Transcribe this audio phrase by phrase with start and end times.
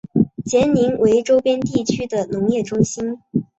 [0.45, 3.19] 杰宁为周边地区的农业中心。